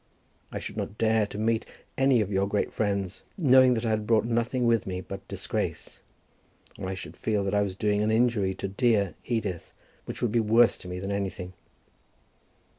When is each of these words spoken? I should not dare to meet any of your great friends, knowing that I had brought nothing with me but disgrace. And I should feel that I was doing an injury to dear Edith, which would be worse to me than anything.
I 0.51 0.57
should 0.57 0.77
not 0.77 0.97
dare 0.97 1.27
to 1.27 1.37
meet 1.37 1.63
any 1.95 2.21
of 2.21 2.31
your 2.31 2.47
great 2.47 2.73
friends, 2.73 3.21
knowing 3.37 3.75
that 3.75 3.85
I 3.85 3.91
had 3.91 4.07
brought 4.07 4.25
nothing 4.25 4.65
with 4.65 4.87
me 4.87 4.99
but 4.99 5.27
disgrace. 5.27 5.99
And 6.75 6.89
I 6.89 6.95
should 6.95 7.15
feel 7.15 7.43
that 7.43 7.53
I 7.53 7.61
was 7.61 7.75
doing 7.75 8.01
an 8.01 8.09
injury 8.09 8.55
to 8.55 8.67
dear 8.67 9.13
Edith, 9.27 9.71
which 10.05 10.23
would 10.23 10.31
be 10.31 10.39
worse 10.39 10.79
to 10.79 10.87
me 10.87 10.97
than 10.99 11.11
anything. 11.11 11.53